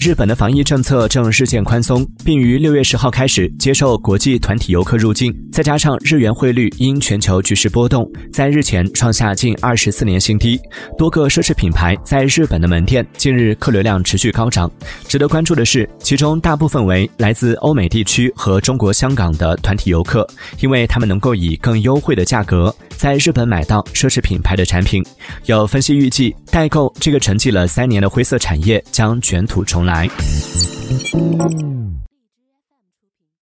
[0.00, 5.34] 日本的防疫政策正日渐宽松，并于六月十号开始接受国际团体游客入境。
[5.50, 10.60] 再加上日元汇率因全球局势波动，在日前创下近二十四年新低。
[10.96, 14.70] 多个奢侈品牌在日本的门店近日客流量持续高涨。
[15.08, 20.26] 值得关注的是，其中大部分为来自欧美地区和中国香港的团体游客，
[20.60, 25.02] 因为他们能够以更优惠的价格在日本买到奢侈品牌的产品。
[25.46, 30.08] 有分析预计，代购这个沉寂了三年的灰色产业将卷土重来。